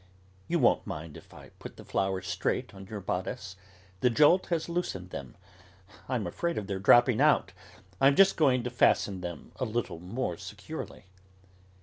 [0.47, 3.55] You won't mind if I put the flowers straight on your bodice;
[3.99, 5.35] the jolt has loosened them.
[6.09, 7.51] I'm afraid of their dropping out;
[8.01, 11.05] I'm just going to fasten them a little more securely."